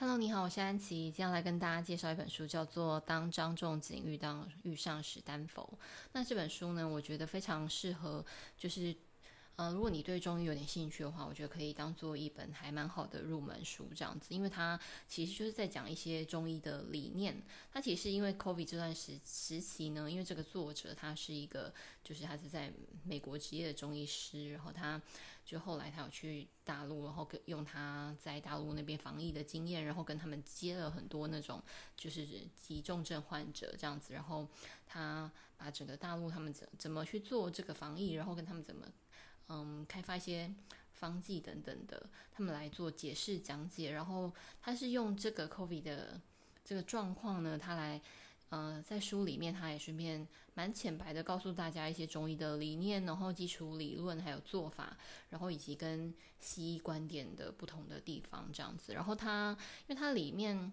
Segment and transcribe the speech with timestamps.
[0.00, 5.62] Hello，你好，我是安琪，今天来跟大家介绍一本书，叫做《当张仲景遇到遇上史丹佛》。
[6.14, 8.24] 那这本书呢，我觉得非常适合，
[8.56, 8.96] 就是。
[9.56, 17.42] 呃，如果你对中医有点兴趣的话，我觉得可以当做一本还蛮好的入门书这样子，因为它其实就是在讲一些中医的理念。
[17.70, 22.72] 它其实因为 COVID 这段时时期呢，因为这个作者他是一个，就是他是在
[23.04, 24.98] 美国职业的中医师，然后他
[25.50, 31.60] 就后来他有去大陆，然后跟用他在大陆那边防疫的经验，然后跟他们接了很多那种
[31.96, 34.46] 就是急重症患者这样子，然后
[34.86, 38.86] 他把整个大陆他们怎怎么去做这个防疫，然后跟他们怎么。
[39.52, 40.48] 嗯，开发一些
[40.92, 43.90] 方剂等等的，他们来做解释讲解。
[43.90, 44.32] 然后
[44.62, 46.20] 他是用这个 COVID 的
[46.64, 48.00] 这个状况呢，他来
[48.50, 54.96] 呃在书里面他也顺便蛮浅白的告诉大家一些中医的理念，然后基础理论还有做法，
[55.30, 58.92] 然后以及跟西医观点的不同的地方这样子。
[58.92, 59.56] 然后他
[59.88, 60.70] 因为它里面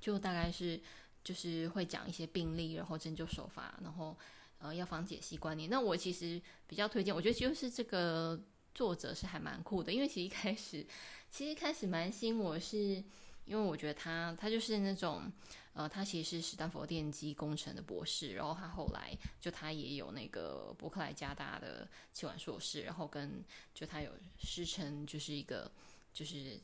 [0.00, 0.80] 就大概是
[1.24, 4.16] 就是会讲一些病例，然后针灸手法，然后。
[4.62, 7.14] 呃，药方解析观念，那我其实比较推荐。
[7.14, 8.38] 我觉得就是这个
[8.74, 10.86] 作者是还蛮酷的，因为其实一开始，
[11.30, 13.02] 其实一开始蛮新我是，
[13.50, 15.30] 因为我觉得他他就是那种，
[15.74, 25.68] 呃，他其实是史丹佛电机工程的博士，然后他后来就他也有那个伯克莱加大的企管硕士，然后跟就他有师承就是一个
[26.14, 26.58] 就是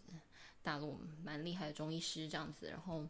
[0.63, 3.05] 大陆蛮厉害的中医师这样子，然后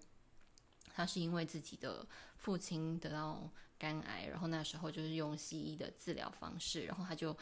[0.94, 3.48] 他是因为自己的父亲得到。
[3.78, 7.36] 肝癌，然后那时候就是用西医的治疗方式，然后他就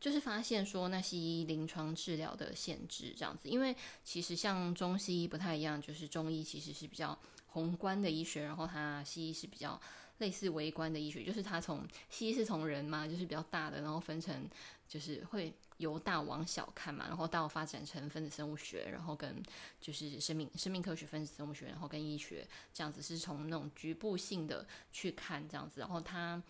[0.00, 9.80] 就是发现说，那西医临床治疗的限制这样子，因为其实像中西医不太一样，就是中医其实是比较宏观的医学，然后它西医是比较
[10.18, 14.48] 类似微观的医学，就是它从西医是从人嘛，就是比较大的，然后分成
[14.88, 15.52] 就是会。
[15.78, 19.42] 由大往小看嘛，然后到发展成分子生物学，然后跟
[19.78, 25.78] 就是生命生命科学、分子生物学，然后跟医学这样子，是从那种局部性的去看这样子。
[25.78, 26.42] 然后它，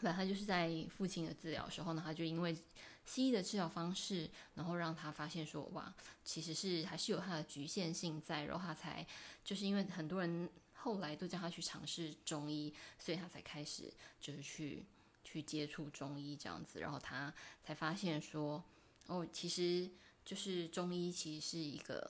[0.00, 2.56] 本来他就是在父亲的治疗时候呢，他就因为
[3.04, 5.94] 西医的治疗方式，然后让他发现说，哇，
[6.24, 9.06] 其实是还是有它的局限性在，然后他才
[9.44, 14.84] 就是因为很多人后来都叫他去尝试中医，所以他才开始就是去。
[15.26, 17.32] 去接触中医这样子，然后他
[17.64, 18.62] 才发现说，
[19.06, 19.90] 哦，其实
[20.22, 22.08] 就是中医其实是一个，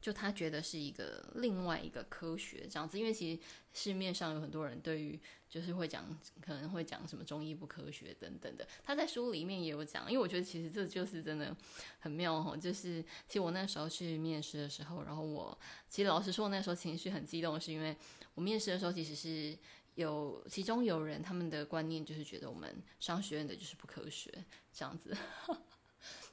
[0.00, 6.04] 就他觉得是一个另外一个科学这样子，因为其实市面上有很多人对于就是会讲，
[6.40, 11.54] 可能会讲什么中医不科学等等的，他在书里面也有讲，因为我觉得其实这就是真的
[11.98, 17.96] 很妙哦，就是其实我那时候去面试的时候，然后我其实老实说那时候情绪很激动，是因为
[18.34, 19.58] 我面试的时候其实是。
[19.96, 24.32] 有其中有人，他们的观念就是觉得我们商学院的就是不科学
[24.72, 25.14] 这样子。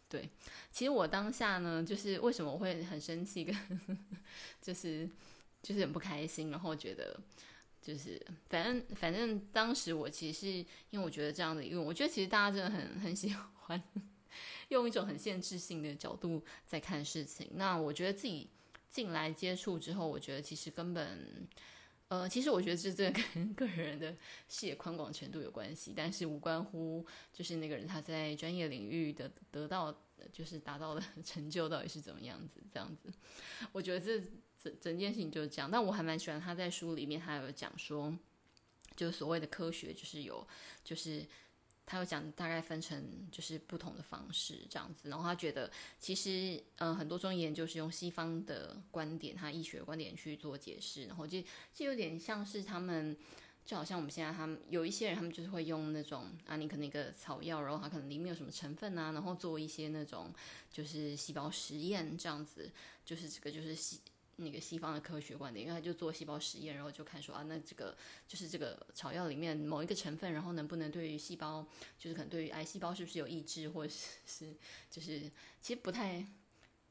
[0.09, 0.29] 对，
[0.71, 3.55] 其实我当下呢，就是为什么我会很生气，跟
[4.61, 5.09] 就是
[5.61, 7.19] 就是很不开心，然后觉得
[7.81, 10.47] 就是反正反正当时我其实是
[10.89, 13.81] 因为我觉得这样的，因为我觉得其实大家真的很很喜欢
[14.69, 17.49] 用一种很限制性的角度在看事情。
[17.55, 18.49] 那我觉得自己
[18.89, 21.47] 进来接触之后，我觉得其实根本。
[22.09, 24.15] 呃，其实我觉得这这跟 个人的
[24.47, 29.93] 视野宽广程度有关系，但是无关乎就是那个人他在专业领域的得到，
[30.31, 33.11] 就是达到的 成就到底是怎么样子，这样子。
[33.71, 34.19] 我觉得这
[34.61, 38.17] 整整件事情就是这样，但我还蛮喜欢他在书里面他有讲说，
[38.95, 40.47] 就所谓的科学就是有
[40.83, 41.25] 就是。
[41.89, 51.41] 他有讲大概分成就是不同的方式这样子，然后他觉得其实嗯、呃、很多中医研究是用西方的观点，他医学观点去做解释，然后就
[51.73, 53.15] 就有点像是他们
[53.65, 60.33] 就好像我们现在他们有一些人他们就是会用那种啊你可能一个草药，然后它可能里面有什么成分啊，然后做一些那种
[60.69, 62.69] 就是细胞实验这样子，
[63.05, 64.01] 就是这个就是细。
[64.39, 71.65] 那个西方的科学观点，因为他就做细胞实验，然后就看说啊，那这个就是这个草药里面某一个成分，然后能不能对于细胞，
[71.97, 74.55] 就是可能对于癌细胞是不是有抑制，或者是是
[74.91, 75.21] 就是
[75.59, 76.23] 其实不太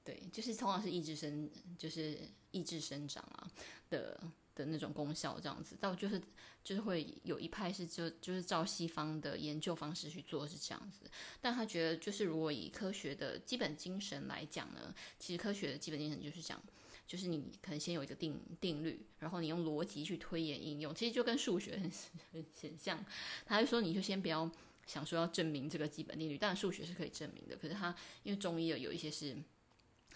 [0.02, 1.48] 对，就是通常是抑制生，
[1.78, 2.18] 就是
[2.50, 3.48] 抑制生长啊
[3.90, 4.20] 的
[4.56, 5.76] 的那种功效这样子。
[5.80, 6.20] 到就是
[6.64, 11.08] 就是会有一派是就就是照西方的研究方式去做是这样子，
[11.40, 16.60] 但他觉得就是如果以科学的基本精神来讲呢，其实科学的基本精神就是讲。
[17.06, 21.90] 就是你可能先有一个定定律，然后你用逻辑去推演应用，其实就跟数学很
[22.32, 23.04] 很很像。
[23.44, 24.50] 他就说，你就先不要
[24.86, 27.56] 想说要证明这个基本定律，当然数学是可以证明的。
[27.56, 27.94] 可是他
[28.24, 29.36] 因为中医有有一些是，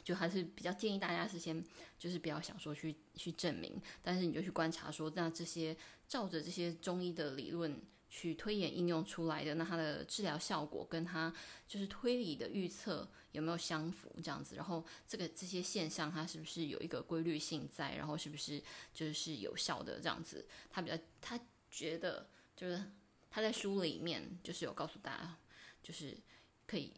[0.02, 1.64] 就还是比较建议大家是先
[1.98, 5.76] 就是不要想说去去证明，但是你就去观察说，那这些
[6.08, 11.32] 照着这些中医的理论去推演应用出来的，那它的治疗效果跟它
[11.68, 14.56] 就是推理的预测有没有相符这样子？
[14.56, 17.94] 然后这个这些现象它是不是有一个规律性在？
[17.94, 18.60] 然后是不是
[18.92, 20.44] 就是有效的这样子？
[20.68, 21.38] 他比较他
[21.70, 22.82] 觉得就是
[23.30, 25.36] 他在书里面就是有告诉大家，
[25.80, 26.18] 就是
[26.66, 26.92] 可以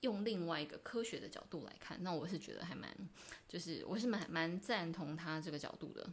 [0.00, 2.02] 用另外一个科学的角度来看。
[2.02, 2.92] 那我是觉得还蛮
[3.46, 6.10] 就是我是蛮蛮赞同他这个角度的。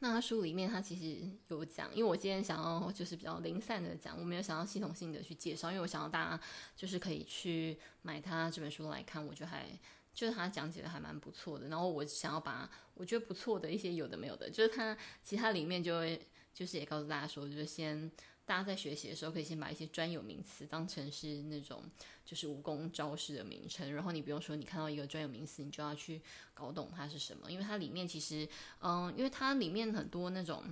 [0.00, 6.40] 那他书里面他其实有讲，因为我今天想要就是比较零散的讲，我没有想要系统性的去介绍，因为我想要大家
[6.76, 9.66] 就是可以去买他这本书来看，我觉得还
[10.14, 11.68] 就是他讲解的还蛮不错的。
[11.68, 16.20] 然后我想要把我觉得不错的一些有的没有的，就是他其他里面就会
[16.54, 18.10] 就是也告诉大家说，就是先。
[18.48, 21.82] 大家在学习的时候，可以先把一些专有名词当成是那种
[22.24, 26.22] 就是武功招式的名称，然后你不用说，你看到一个专有名词，你就要去
[26.54, 28.48] 搞懂它是什么，因为它里面其实，
[28.80, 30.64] 嗯，因为它里面很多那种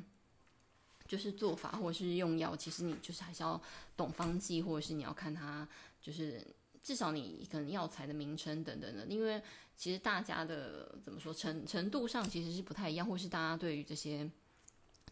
[1.06, 3.60] 就是做法或者是用药，其实你就是还是要
[3.94, 5.68] 懂方剂，或者是你要看它，
[6.00, 6.42] 就是
[6.82, 9.42] 至少你可能药材的名称等等的，因为
[9.76, 14.26] 其实大家的怎么说程程度上其实是不太一样，或是大家对于这些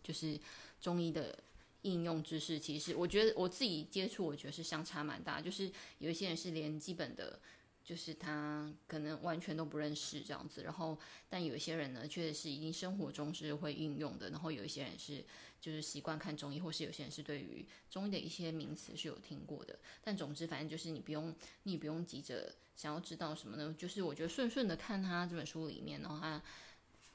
[0.02, 0.40] 就是
[0.80, 1.38] 中医的。
[1.84, 5.40] 应用知识其实，我觉得我自己接触，我觉得是相差蛮大。
[5.40, 7.38] 就是有一些人是连基本的，
[7.84, 10.62] 就是他可能完全都不认识这样子。
[10.62, 10.98] 然后，
[11.28, 14.30] 但有一些人呢，确实是已经生活中是会运用的。
[14.30, 15.22] 然后有一些人是
[15.60, 19.78] 就是习惯看中医，或是有些人是对于中医的一些名词是有听过的。
[20.02, 21.34] 但总之，反正就是你不用，
[21.64, 23.74] 你不用急着想要知道什么呢？
[23.78, 26.42] 就是我觉得顺顺的看他这本书里面，然后他。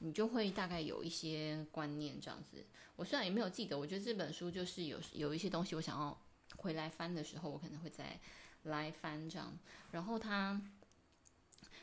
[0.00, 2.62] 你就会大概有一些观念这样子。
[2.96, 6.20] 我虽然也没有记得，我觉得这本书就是有有一些东西，我想要
[6.56, 8.18] 回来翻的时候，我可能会再
[8.64, 9.56] 来翻这样。
[9.90, 10.60] 然后他，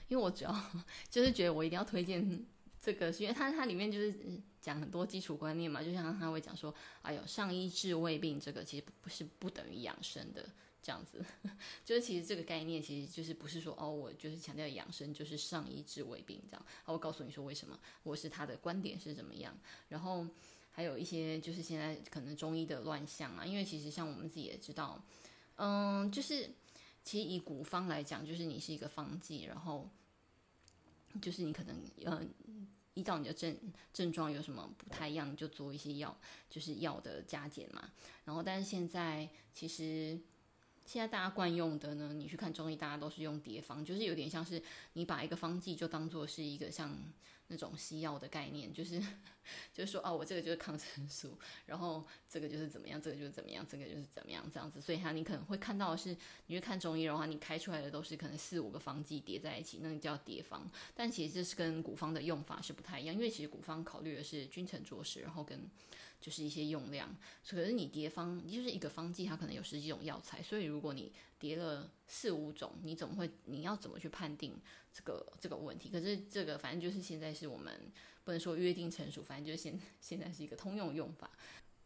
[0.07, 0.71] 因为我主要
[1.09, 2.45] 就是觉得我一定要推荐
[2.79, 4.13] 这个，是因为它它里面就是
[4.61, 10.47] 讲很多基础观念嘛，就像他会讲说，哎呦，上医治未病，这个其实不是不等于养生的。
[10.81, 11.25] 这样子，
[11.83, 16.65] 就是其实这个概念，其实就是不是说哦，我就是强调养生，就是上医治未病这样。
[16.85, 19.53] 我会告诉你说为什么，或是他的观点是怎么样。
[19.89, 20.25] 然后
[20.71, 25.03] 还有一些就是现在可能中医的乱象啊，因为其实像我们自己也知道，
[25.57, 26.49] 嗯，就是
[27.03, 29.89] 其实以古方来讲，就是你是一个方剂，然后
[31.21, 31.75] 就是你可能
[32.05, 33.57] 嗯依照你的症
[33.91, 36.17] 症状有什么不太一样，就做一些药，
[36.49, 37.91] 就是药的加减嘛。
[38.23, 40.17] 然后但是现在其实。
[40.87, 44.59] 现在大家惯用的呢，你去看中医，大家都是用叠方，就是有点像是
[44.93, 46.97] 你把一个方剂就当做是一个像
[47.49, 48.97] 那种西药的概念，就是
[49.73, 54.79] 就是说哦，我这个就是抗生素，然后这个就是怎么样，这个就是怎么样，这个就是怎么样这样子。
[54.79, 60.65] 所以哈，你可能会看到的是，你去看中医的话，你开出来的都是可能四五个方剂叠在一起，那个叫叠方。
[60.95, 65.69] 但其实这是跟古方的用法是不太一样，因为其实古方考虑的是君臣佐使，然后跟。
[66.19, 67.15] 就是一些用量，
[67.47, 73.29] 可是你叠方，就是一个方剂，它可能有十几种药材，所以如果你叠了四五种，你怎么会？
[73.45, 74.59] 你要怎么去判定
[74.91, 75.89] 这个这个问题？
[75.89, 77.91] 可是这个反正就是现在是我们
[78.23, 81.29] 不能说约定成熟，反正就是现现在是一个通用用法。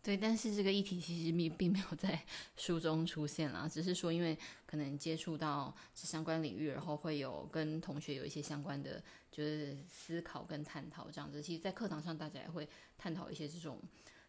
[0.01, 2.25] 对，但是这个议题其实并并没有在
[2.55, 4.35] 书中出现啦，只是说因为
[4.65, 11.43] 可能接触到这相关领域，然后会有跟同学有一些相关的就是思考跟探讨这样子。
[11.43, 12.67] 其实，在课堂上大家也会
[12.97, 13.79] 探讨一些这种。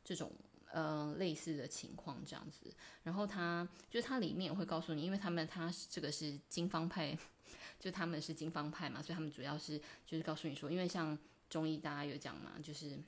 [0.04, 0.32] 这种
[0.72, 7.16] 呃类似的情况这样子，然后他就是他里面也会告诉你，因为他们他这个是经方派，
[7.78, 11.16] 就他们是经方派嘛，所以他们主要是就是告诉你说，因为像
[11.48, 12.98] 中医大家有讲嘛，就是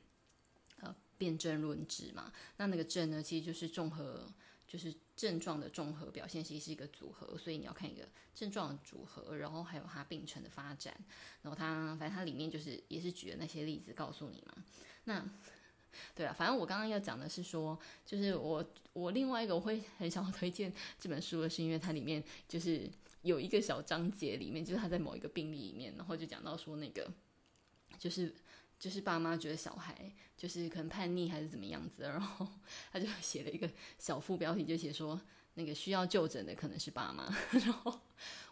[0.80, 4.30] 呃辨证论治嘛，那那个症呢其实就是综合，
[4.68, 10.94] 就是症状的综合表现，其实是一个组合，所以你要看一个症状的组合，然后还有它病程的发展，
[11.42, 14.62] 然后它反正它里面就是也是举了那些例子告诉你嘛，
[15.04, 15.26] 那。
[16.14, 22.90] 对啊，反正我刚刚要讲的是说，就是我我另外一个我会很想推荐这本书的是，因为它里面就是
[23.22, 27.10] 有一个小章节里面，就是他在某一个病例里面，然后就讲到说那个
[27.98, 28.34] 就是
[28.78, 32.46] 就是爸妈觉得小孩就是可能叛逆还是怎么样子，然后
[32.92, 35.18] 他就写了一个小副标题，就写说
[35.54, 37.98] 那个需要就诊的可能是爸妈， 然后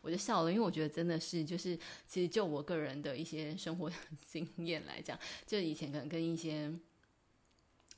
[0.00, 3.92] 我就笑了，因为我觉得真的是就是其实就我个人的一些生活
[4.26, 6.72] 经验来讲，就以前可能跟一些。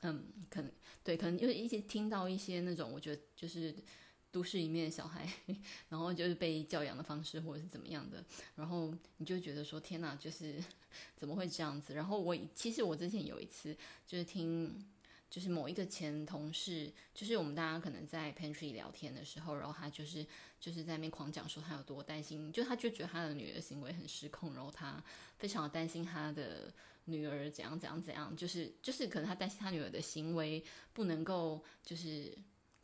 [0.01, 0.71] 嗯，可能
[1.03, 3.73] 对，可能就是一些听到一些那种，我觉得就是
[4.31, 5.27] 都市里面的小孩，
[5.89, 8.23] 然后就是被教养的方式或者是怎么样的，
[8.55, 10.61] 然后你就觉得说天哪，就是
[11.15, 11.93] 怎么会这样子？
[11.93, 13.75] 然后我其实我之前有一次
[14.05, 14.85] 就是听
[15.29, 20.25] 就是某一个前同事，就是我们大家可能在 pantry 聊天的时候，然后他就是
[20.59, 25.03] 就是在那边狂讲说他有多担心，就他就觉得他的女儿行为很失控，然后他
[25.37, 26.73] 非常担心他的
[27.05, 32.37] 女儿怎样怎样怎样，就是就是可能他担心他女儿的行为不能够就是。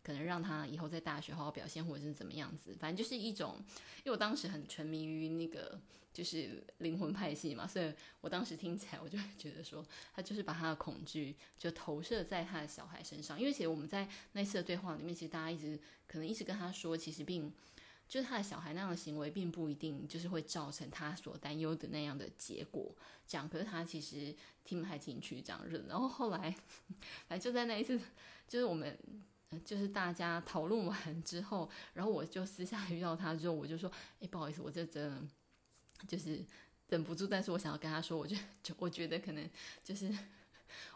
[0.03, 3.63] 可能让他以后在大学好好表现，或者是怎么样子，反正就是一种，
[3.97, 5.79] 因为我当时很沉迷于那个
[6.11, 9.85] 就是灵魂派系嘛，所以我当时听起来，我就觉得说，
[10.15, 13.39] 他就是把他的恐惧就投射在他的小孩身上。
[13.39, 17.53] 因为其实我们在那次的对话里面，其实大家一直可能一直跟他说，其实并
[18.11, 22.93] 就是他的小孩那样的行为，并不一定就是会造成他所担忧的那样的结果。
[23.25, 25.85] 这样，可是他其实听不太进去这样子。
[25.87, 26.53] 然后后来，
[27.29, 27.97] 反正就在那一次，
[28.49, 28.97] 就是我们。
[29.65, 33.91] 就是大家讨论完之后，然后我就私下遇到他之后，我就说
[34.21, 35.21] ：“哎，不好意思，我这真的
[36.07, 36.41] 就是
[36.87, 39.49] 忍不住，但是我想要跟他说，我就就我觉得可能
[39.83, 40.09] 就是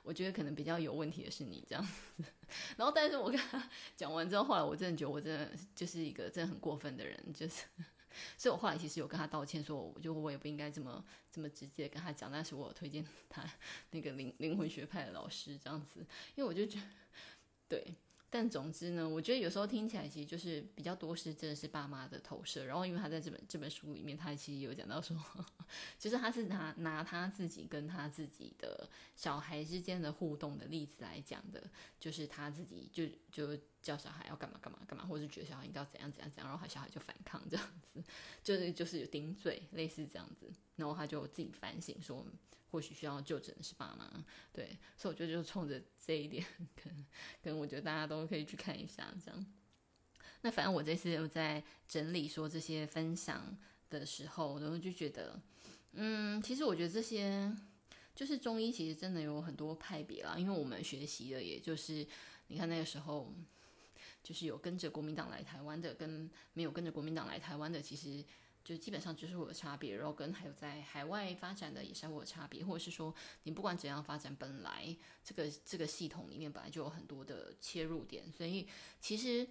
[0.03, 2.23] 我觉得可能比较有问题的是你这样子。
[2.77, 7.63] 然后，但是我跟他讲完之后，后来我真的觉得我真的就是一个真的很过分的人，就是
[8.37, 13.43] 所以我后来其实有跟他道歉，说我就我也不应该这么这么直接跟他讲，但是我推荐他
[13.91, 15.99] 那个灵灵魂学派的老师这样子，
[16.35, 16.85] 因为我就觉得
[17.67, 17.95] 对。”
[18.29, 22.65] 但总之呢，我觉得有时候听起来其实就是比较多是真的是爸妈的投射。
[22.65, 25.15] 然后，因为他在这本这本书里面，他其实有讲到说，
[25.97, 31.63] 就是他是拿拿他自己跟他自己的小孩之间的互动的例子来讲的，
[31.99, 38.03] 就是他自己就就叫小孩要干嘛干嘛干嘛，或者是觉得小孩应该要怎样怎样怎样，然后他小孩就反抗这样子，
[38.43, 42.25] 就是就是有顶嘴类似这样子，然后他就自己反省说。
[42.71, 46.43] 或许需要就诊的是爸妈，对，所以我觉得就冲着这一点，
[46.75, 47.05] 可能
[47.41, 49.45] 可能我觉得大家都可以去看一下这样。
[50.41, 53.57] 那反正我这次又在整理说这些分享
[53.89, 55.39] 的时候，然后就觉得，
[55.93, 57.49] 嗯，其实我觉得这些
[58.13, 60.35] 就是中医，其实真的有很多派别啦。
[60.37, 62.05] 因为我们学习的，也就是
[62.47, 63.33] 你看那个时候，
[64.21, 68.21] 就是有跟着国民党来台湾的，跟没有跟着国民党来台湾的，其实。
[68.65, 78.67] 就基本上就是会有差别，然后跟还有在海外发展的也是会有差别，或者是说你不管怎样发展，本来这个这个系统里面本来就有很多的切入点，所以
[78.99, 79.47] 其实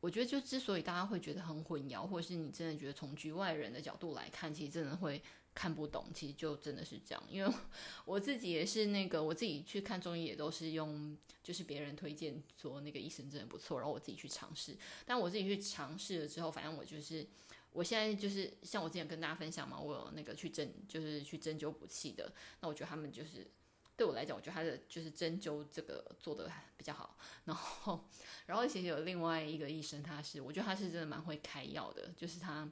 [0.00, 5.22] 我觉得就之所以大家会觉得很混淆，或者是你真的觉得从局外人的角度来看，其实真的会
[5.54, 7.24] 看不懂，其实就真的是这样。
[7.30, 7.50] 因为
[8.04, 14.76] 我自己也是那个，我自己去看中医也都是用就是别人推荐说那个医生真的不错，然后我自己去尝试，
[15.06, 17.26] 但我自己去尝试了之后，反正我就是。
[17.72, 22.32] 我现在就是像我之前跟大家分享嘛，我有那个去针，就是去针灸补气的。
[22.60, 23.46] 那我觉得他们就是
[23.96, 27.16] 对我来讲，我觉得他的就是针灸这个做得比较好。
[27.44, 28.08] 然后，
[28.46, 32.68] 然后其实有另外一个医生，他是我觉得他是真的蛮会开药的，就是他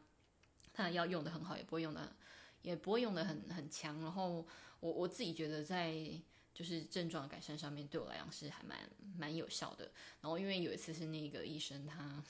[0.73, 2.17] 他的药用得很好，也不会用得
[2.63, 4.01] 也不会用得很很强。
[4.03, 4.45] 然后
[4.81, 5.95] 我我自己觉得在
[6.53, 8.77] 就是症状改善上面，对我来讲是还蛮
[9.17, 9.93] 蛮有效的。
[10.21, 12.21] 然后因为有一次是那个医生他。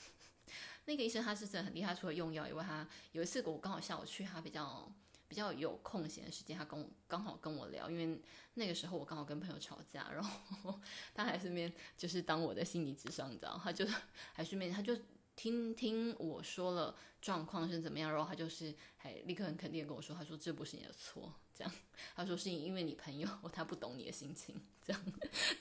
[0.89, 4.91] 那个医生他是真的很厉害，除了用药以外，他有一次我刚好下午去，他比较
[5.27, 8.19] 比较有空闲的时间，他跟我刚好跟我聊，因为
[8.55, 10.79] 那个时候我刚好跟朋友吵架，然后
[11.13, 13.85] 他还顺便就是当我的心理咨商，你知道，他就
[14.33, 14.97] 还顺便他就
[15.35, 21.31] 听听我说了状况是怎么样，然后他就是还立刻很肯定的跟我说，他说这不是你的错。
[21.53, 21.71] 这样，
[22.19, 24.53] 他说是因为你朋友 他不懂你的心情，
[24.85, 25.01] 这样，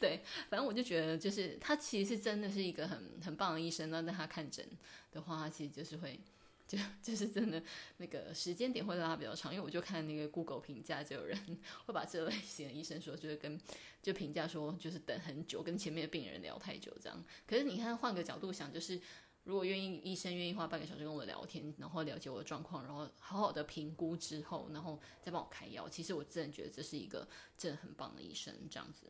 [0.01, 4.67] 对，反正我就觉得就是他其实是真的是一个很很棒的医生，那他看诊
[5.13, 6.19] 的话，其实就是会
[6.67, 7.63] 就 就是真的
[7.99, 11.39] 那个时间点会拉比较长，因为我就看那个 Google 评价，就有人
[11.87, 13.61] 会把这类型的医生说就是跟
[14.03, 17.25] 就评价说就是等很久，跟前面的病人聊太久这样。
[17.47, 19.01] 可是你看换个角度想，就是。
[19.49, 25.89] 如果愿意，医生愿意花半个小时跟我聊天，然后了解我的状况，然后好好的评估之后，然后再帮我开药。
[25.89, 27.27] 其实我真的觉得这是一个
[27.57, 29.07] 真的很棒的医生，这样子。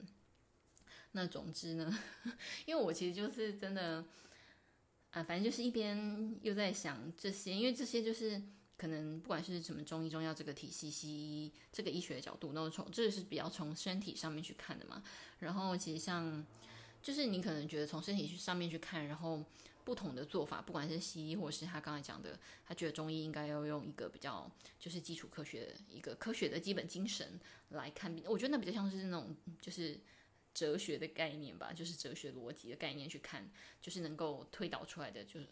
[1.10, 1.98] 那总之呢，
[2.66, 4.04] 因为我其实就是真的，
[5.10, 8.40] 啊，反正就是一边又在想这些，因为这些就是
[8.76, 15.02] 可能不管是什么中医中药这个体系、西医这个医学的角度，然后从这是比较从身体上面去看的嘛。
[15.40, 16.46] 然后其实像
[17.02, 19.44] 就是你可能觉得从身体去上面去看，然后。
[19.88, 24.46] 不同的做法，不管是西医，或是他刚才讲的，他觉得中医应该要用一个比较
[24.78, 27.40] 就是基础科学的一个科学的基本精神
[27.70, 28.22] 来看病。
[28.28, 29.98] 我觉得那比较像是那种就是
[30.52, 35.46] 哲学的概念吧，就是哲学逻辑的概念去看，就是能够推导出来的，就是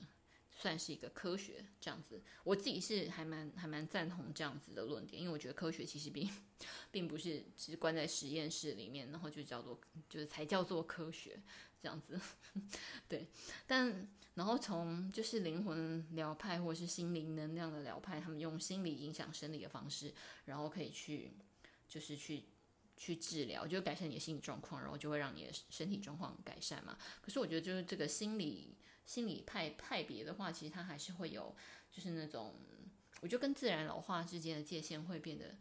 [0.51, 2.23] 算是一个科学这样子。
[2.45, 6.29] 我自己是还蛮还蛮赞同这样子的论点，因为我觉得科学其实并
[6.93, 11.41] 并不是只关在实验室里面，然后就叫做就是才叫做科学。
[11.83, 12.19] 这样子，
[13.07, 13.29] 对，
[13.65, 20.13] 但然后从就是灵魂疗派或者是心灵能量的疗派，他们用心理影响生理的方式，
[20.45, 21.33] 然后可以去
[21.89, 22.45] 就是去
[22.99, 26.99] 去治疗，就改善你的心理状况，然后就会让你的身体状况改善嘛。
[27.23, 28.77] 可是我觉得就是这个心理
[29.07, 31.57] 心理派派别的话，其实它还是会有，
[31.91, 32.55] 就是那种
[33.23, 35.57] 我觉得跟自然老化之间的界限会变得，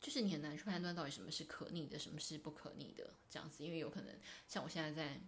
[0.00, 4.14] 就是你很难去判断到底什么是可逆的，什么是不可逆的这样子，因为有可能
[4.48, 5.20] 像我现在在，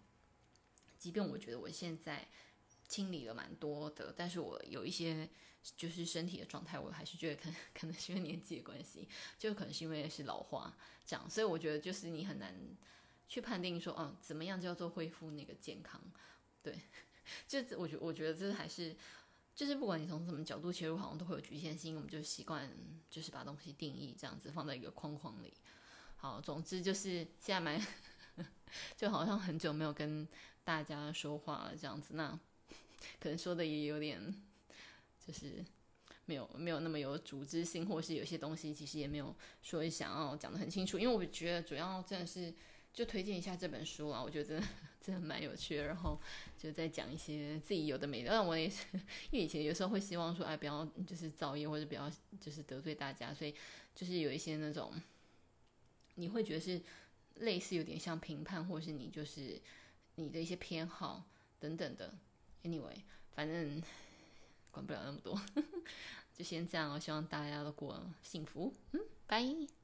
[0.99, 2.27] 即便我觉得我现在。
[2.89, 5.29] 清理了蛮多的，但是我有一些
[5.77, 9.07] 就是身体的状态，我还是觉得可能 可能是因为年纪的关系，
[9.39, 12.55] 就可能是因为是老化这样，所以我觉得就是你很难
[13.29, 16.01] 去判定说，哦，怎么样叫做恢复那个健康？
[16.63, 16.79] 对，
[17.47, 18.97] 就我觉我觉得这还是
[19.55, 22.71] 就是不管你从什么角度切入，好像都会有局限性，我们就习惯
[23.11, 25.53] 就是把东西定义这样子放在一个框框里。
[26.17, 27.87] 好，总之就是现在蛮
[28.97, 30.27] 就好像很久没有跟
[30.65, 32.39] 大家说话了这样子，那。
[33.21, 34.21] 可能说的也有点，
[35.27, 35.65] 就是
[36.27, 40.99] 没有没有那么有组织性，或是有些东西其实也没有说想要讲的很清楚。
[40.99, 42.53] 因为我觉得主要真的是
[42.93, 44.69] 就推荐一下这本书啊，我觉得真 的
[45.01, 45.85] 真的蛮有趣的。
[45.85, 46.21] 然后
[46.59, 48.31] 就在讲一些自己有的没的。
[48.31, 48.85] 但我也是
[49.31, 53.55] 因为以前有时候会希望说，哎，不要就是造业或者不要就是得罪大家，所以
[53.95, 54.93] 就是有一些那种
[56.17, 56.81] 你会觉得是
[57.37, 59.61] 类似有点像评判，或是你就是
[60.17, 61.25] 你的一些偏好
[61.61, 62.13] 等等的。
[62.65, 63.03] Anyway，
[63.35, 63.83] 反正
[64.71, 65.41] 管不了那么多，
[66.35, 66.93] 就先这样。
[66.93, 68.75] 我希望大家都过幸福。
[68.93, 69.78] 嗯，拜。